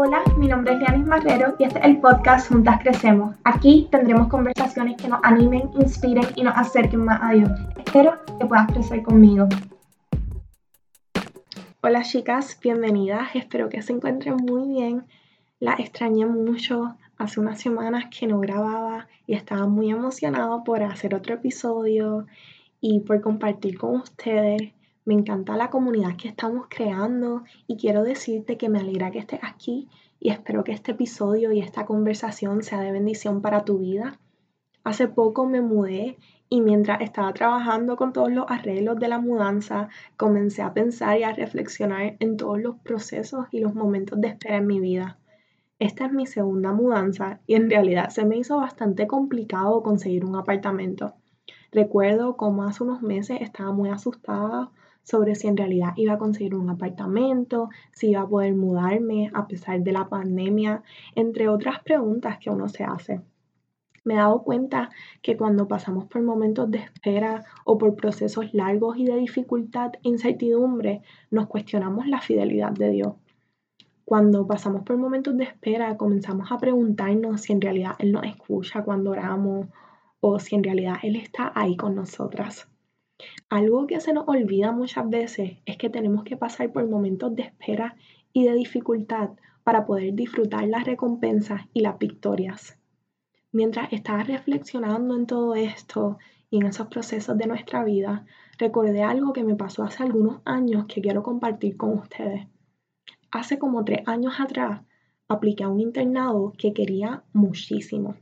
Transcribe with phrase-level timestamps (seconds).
[0.00, 3.34] Hola, mi nombre es Lianis Marrero y este es el podcast Juntas Crecemos.
[3.42, 7.50] Aquí tendremos conversaciones que nos animen, inspiren y nos acerquen más a Dios.
[7.84, 9.48] Espero que puedas crecer conmigo.
[11.80, 13.34] Hola chicas, bienvenidas.
[13.34, 15.04] Espero que se encuentren muy bien.
[15.58, 16.94] La extrañé mucho.
[17.16, 22.24] Hace unas semanas que no grababa y estaba muy emocionada por hacer otro episodio
[22.80, 24.77] y por compartir con ustedes.
[25.08, 29.40] Me encanta la comunidad que estamos creando y quiero decirte que me alegra que estés
[29.42, 29.88] aquí
[30.20, 34.20] y espero que este episodio y esta conversación sea de bendición para tu vida.
[34.84, 36.18] Hace poco me mudé
[36.50, 41.22] y mientras estaba trabajando con todos los arreglos de la mudanza, comencé a pensar y
[41.22, 45.18] a reflexionar en todos los procesos y los momentos de espera en mi vida.
[45.78, 50.36] Esta es mi segunda mudanza y en realidad se me hizo bastante complicado conseguir un
[50.36, 51.14] apartamento.
[51.72, 54.70] Recuerdo como hace unos meses estaba muy asustada
[55.08, 59.48] sobre si en realidad iba a conseguir un apartamento, si iba a poder mudarme a
[59.48, 60.82] pesar de la pandemia,
[61.14, 63.22] entre otras preguntas que uno se hace.
[64.04, 64.90] Me he dado cuenta
[65.22, 70.10] que cuando pasamos por momentos de espera o por procesos largos y de dificultad e
[70.10, 73.14] incertidumbre, nos cuestionamos la fidelidad de Dios.
[74.04, 78.84] Cuando pasamos por momentos de espera, comenzamos a preguntarnos si en realidad Él nos escucha
[78.84, 79.68] cuando oramos
[80.20, 82.68] o si en realidad Él está ahí con nosotras.
[83.48, 87.42] Algo que se nos olvida muchas veces es que tenemos que pasar por momentos de
[87.42, 87.96] espera
[88.32, 89.30] y de dificultad
[89.64, 92.78] para poder disfrutar las recompensas y las victorias.
[93.50, 96.18] Mientras estaba reflexionando en todo esto
[96.50, 98.24] y en esos procesos de nuestra vida,
[98.58, 102.46] recordé algo que me pasó hace algunos años que quiero compartir con ustedes.
[103.30, 104.82] Hace como tres años atrás
[105.26, 108.16] apliqué a un internado que quería muchísimo.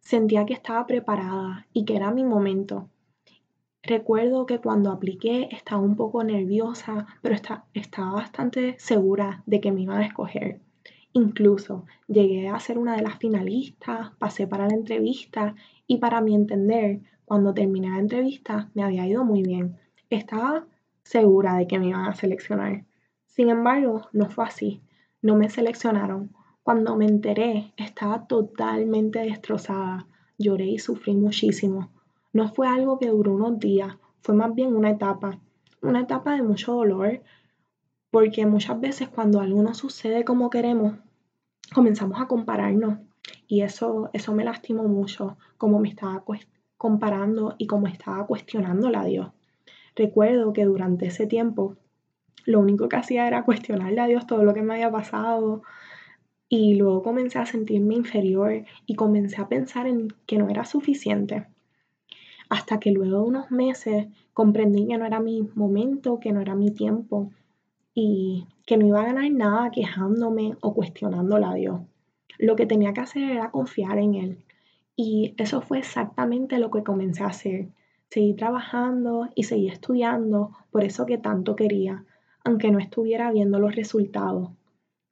[0.00, 2.88] Sentía que estaba preparada y que era mi momento
[3.82, 9.82] Recuerdo que cuando apliqué estaba un poco nerviosa, pero estaba bastante segura de que me
[9.82, 10.60] iban a escoger.
[11.12, 15.54] Incluso llegué a ser una de las finalistas, pasé para la entrevista
[15.86, 19.78] y para mi entender, cuando terminé la entrevista me había ido muy bien.
[20.10, 20.66] Estaba
[21.02, 22.84] segura de que me iban a seleccionar.
[23.26, 24.80] Sin embargo, no fue así.
[25.22, 26.30] No me seleccionaron.
[26.62, 30.06] Cuando me enteré, estaba totalmente destrozada.
[30.38, 31.88] Lloré y sufrí muchísimo.
[32.32, 35.40] No fue algo que duró unos días, fue más bien una etapa,
[35.82, 37.22] una etapa de mucho dolor,
[38.10, 40.94] porque muchas veces cuando algo no sucede como queremos,
[41.74, 42.98] comenzamos a compararnos
[43.48, 46.22] y eso, eso me lastimó mucho, como me estaba
[46.76, 49.32] comparando y como estaba cuestionándole a Dios.
[49.96, 51.76] Recuerdo que durante ese tiempo
[52.44, 55.62] lo único que hacía era cuestionarle a Dios todo lo que me había pasado
[56.48, 61.48] y luego comencé a sentirme inferior y comencé a pensar en que no era suficiente
[62.50, 66.56] hasta que luego de unos meses comprendí que no era mi momento, que no era
[66.56, 67.30] mi tiempo
[67.94, 71.80] y que no iba a ganar nada quejándome o cuestionándola a Dios.
[72.38, 74.44] Lo que tenía que hacer era confiar en Él.
[74.96, 77.68] Y eso fue exactamente lo que comencé a hacer.
[78.10, 82.04] Seguí trabajando y seguí estudiando por eso que tanto quería,
[82.44, 84.50] aunque no estuviera viendo los resultados.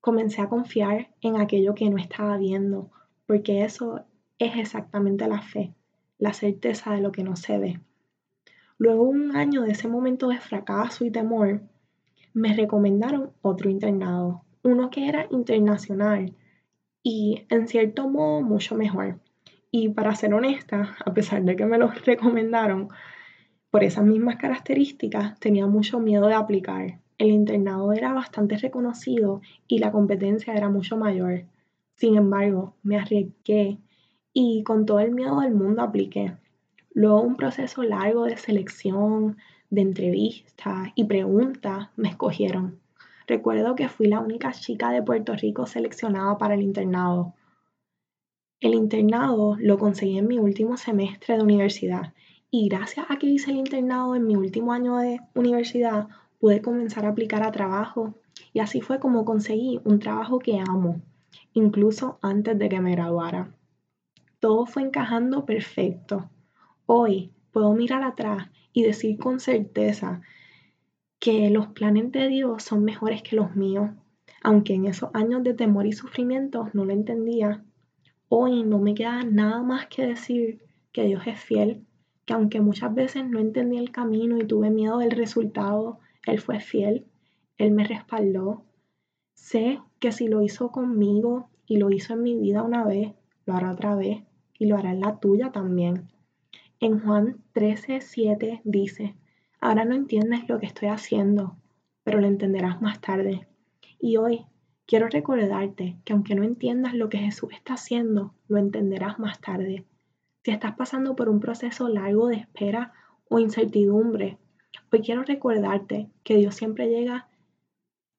[0.00, 2.90] Comencé a confiar en aquello que no estaba viendo,
[3.26, 4.00] porque eso
[4.40, 5.72] es exactamente la fe
[6.18, 7.80] la certeza de lo que no se ve.
[8.76, 11.62] Luego un año de ese momento de fracaso y temor,
[12.32, 16.34] me recomendaron otro internado, uno que era internacional
[17.02, 19.18] y en cierto modo mucho mejor.
[19.70, 22.88] Y para ser honesta, a pesar de que me lo recomendaron,
[23.70, 27.00] por esas mismas características tenía mucho miedo de aplicar.
[27.18, 31.44] El internado era bastante reconocido y la competencia era mucho mayor.
[31.96, 33.78] Sin embargo, me arriesgué
[34.40, 36.36] y con todo el miedo del mundo apliqué.
[36.92, 39.36] Luego un proceso largo de selección,
[39.68, 42.78] de entrevistas y preguntas me escogieron.
[43.26, 47.34] Recuerdo que fui la única chica de Puerto Rico seleccionada para el internado.
[48.60, 52.12] El internado lo conseguí en mi último semestre de universidad
[52.48, 56.06] y gracias a que hice el internado en mi último año de universidad
[56.38, 58.14] pude comenzar a aplicar a trabajo
[58.52, 61.00] y así fue como conseguí un trabajo que amo,
[61.54, 63.57] incluso antes de que me graduara
[64.40, 66.30] todo fue encajando perfecto.
[66.86, 70.22] Hoy puedo mirar atrás y decir con certeza
[71.18, 73.90] que los planes de Dios son mejores que los míos,
[74.42, 77.64] aunque en esos años de temor y sufrimiento no lo entendía.
[78.28, 80.62] Hoy no me queda nada más que decir
[80.92, 81.84] que Dios es fiel,
[82.24, 86.60] que aunque muchas veces no entendí el camino y tuve miedo del resultado, Él fue
[86.60, 87.06] fiel,
[87.56, 88.62] Él me respaldó.
[89.34, 93.14] Sé que si lo hizo conmigo y lo hizo en mi vida una vez,
[93.44, 94.27] lo hará otra vez
[94.58, 96.08] y lo hará la tuya también.
[96.80, 99.14] En Juan 13, 7 dice,
[99.60, 101.56] ahora no entiendes lo que estoy haciendo,
[102.02, 103.46] pero lo entenderás más tarde.
[104.00, 104.44] Y hoy
[104.86, 109.84] quiero recordarte que aunque no entiendas lo que Jesús está haciendo, lo entenderás más tarde.
[110.44, 112.92] Si estás pasando por un proceso largo de espera
[113.28, 114.38] o incertidumbre,
[114.92, 117.28] hoy quiero recordarte que Dios siempre llega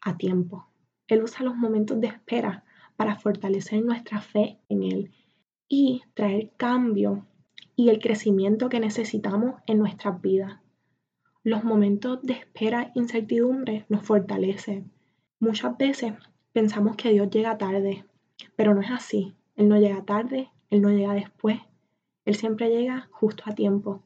[0.00, 0.68] a tiempo.
[1.08, 2.64] Él usa los momentos de espera
[2.96, 5.10] para fortalecer nuestra fe en Él
[5.68, 7.26] y traer cambio
[7.76, 10.60] y el crecimiento que necesitamos en nuestras vidas.
[11.42, 14.90] Los momentos de espera e incertidumbre nos fortalecen.
[15.40, 16.14] Muchas veces
[16.52, 18.04] pensamos que Dios llega tarde,
[18.56, 19.34] pero no es así.
[19.56, 21.58] Él no llega tarde, Él no llega después,
[22.24, 24.02] Él siempre llega justo a tiempo.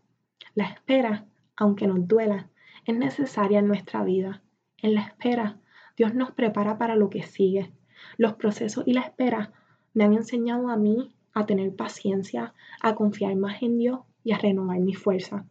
[0.54, 1.26] La espera,
[1.56, 2.50] aunque nos duela,
[2.86, 4.42] es necesaria en nuestra vida.
[4.82, 5.58] En la espera,
[5.96, 7.72] Dios nos prepara para lo que sigue.
[8.16, 9.52] Los procesos y la espera
[9.94, 14.38] me han enseñado a mí a tener paciencia, a confiar más en Dios y a
[14.38, 15.46] renovar mi fuerza.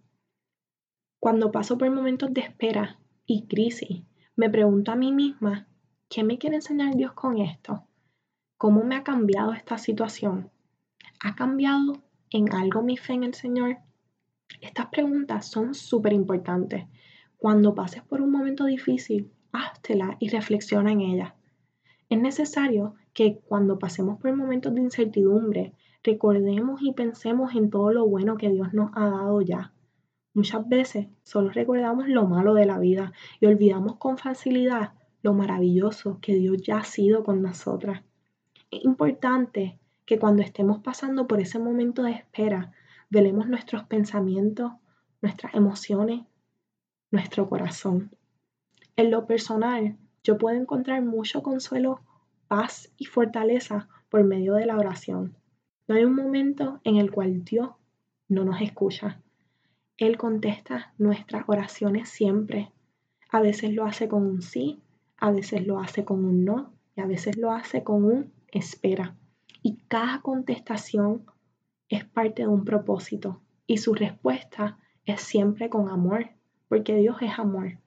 [1.20, 4.04] Cuando paso por momentos de espera y crisis,
[4.36, 5.68] me pregunto a mí misma,
[6.10, 7.86] ¿qué me quiere enseñar Dios con esto?
[8.58, 10.52] ¿Cómo me ha cambiado esta situación?
[11.22, 13.78] ¿Ha cambiado en algo mi fe en el Señor?
[14.62, 16.86] Estas preguntas son súper importantes.
[17.38, 21.36] Cuando pases por un momento difícil, háztela y reflexiona en ella.
[22.10, 25.74] Es necesario que cuando pasemos por momentos de incertidumbre,
[26.04, 29.74] recordemos y pensemos en todo lo bueno que Dios nos ha dado ya.
[30.34, 34.94] Muchas veces solo recordamos lo malo de la vida y olvidamos con facilidad
[35.24, 38.04] lo maravilloso que Dios ya ha sido con nosotras.
[38.72, 42.72] Es importante que cuando estemos pasando por ese momento de espera,
[43.10, 44.72] velemos nuestros pensamientos,
[45.22, 46.22] nuestras emociones,
[47.12, 48.12] nuestro corazón.
[48.96, 52.02] En lo personal, yo puedo encontrar mucho consuelo,
[52.50, 55.38] paz y fortaleza por medio de la oración.
[55.88, 57.70] No hay un momento en el cual Dios
[58.28, 59.22] no nos escucha.
[59.96, 62.74] Él contesta nuestras oraciones siempre.
[63.30, 64.82] A veces lo hace con un sí,
[65.16, 69.16] a veces lo hace con un no y a veces lo hace con un espera.
[69.64, 71.24] Y cada contestación
[71.88, 76.32] es parte de un propósito y su respuesta es siempre con amor,
[76.68, 77.78] porque Dios es amor.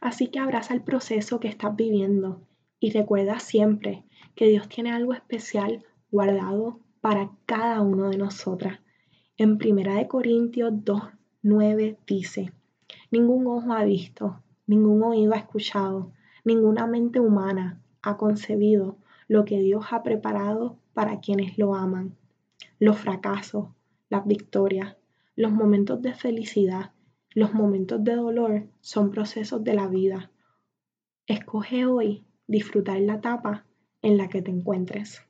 [0.00, 2.42] Así que abraza el proceso que estás viviendo
[2.80, 4.04] y recuerda siempre
[4.34, 8.80] que Dios tiene algo especial guardado para cada uno de nosotras.
[9.36, 11.02] En 1 Corintios 2,
[11.42, 12.52] 9 dice,
[13.10, 16.12] ningún ojo ha visto, ningún oído ha escuchado,
[16.44, 18.98] ninguna mente humana ha concebido
[19.28, 22.16] lo que Dios ha preparado para quienes lo aman.
[22.78, 23.68] Los fracasos,
[24.08, 24.96] las victorias,
[25.34, 26.92] los momentos de felicidad,
[27.36, 30.30] los momentos de dolor son procesos de la vida.
[31.26, 33.66] Escoge hoy disfrutar la etapa
[34.00, 35.20] en la que te encuentres.